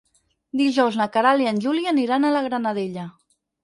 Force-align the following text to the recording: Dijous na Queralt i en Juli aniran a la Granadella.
Dijous 0.61 0.97
na 1.01 1.07
Queralt 1.17 1.45
i 1.45 1.51
en 1.53 1.63
Juli 1.69 1.87
aniran 1.95 2.29
a 2.29 2.35
la 2.39 2.45
Granadella. 2.51 3.11